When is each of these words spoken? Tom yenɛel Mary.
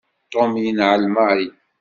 Tom 0.31 0.51
yenɛel 0.63 1.03
Mary. 1.15 1.47